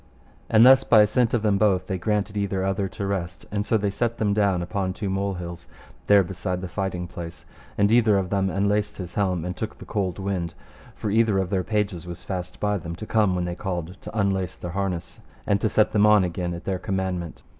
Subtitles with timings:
[0.49, 3.77] And thus by assent of them both they granted either other to rest; and so
[3.77, 5.67] they set them down upon two mole hills
[6.07, 7.45] there beside the fighting place,
[7.77, 10.55] and either of them unlaced his helm, and took the cold wind;
[10.95, 14.17] for either of their pages was fast by them, to come when they called to
[14.19, 17.43] unlace their harness and to set them on again at their commandment.